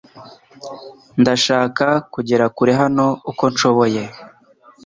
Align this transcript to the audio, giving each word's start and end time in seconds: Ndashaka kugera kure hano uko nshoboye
Ndashaka 1.21 1.87
kugera 2.13 2.45
kure 2.55 2.73
hano 2.81 3.05
uko 3.31 3.43
nshoboye 3.53 4.01